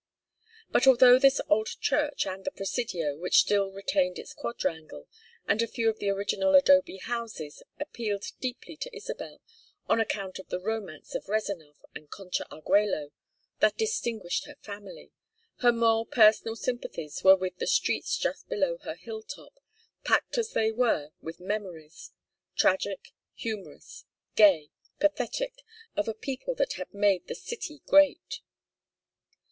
[0.71, 5.07] But although this old church and the Presidio, which still retained its quadrangle
[5.47, 9.41] and a few of the original adobe houses, appealed deeply to Isabel
[9.87, 13.11] on account of the romance of Rezánov and Concha Argüello
[13.59, 15.11] that distinguished her family,
[15.59, 19.59] her more personal sympathies were with the streets just below her hill top,
[20.03, 22.09] packed as they were with memories,
[22.55, 24.05] tragic, humorous,
[24.35, 25.61] gay, pathetic,
[25.95, 28.41] of a people that had made the city great.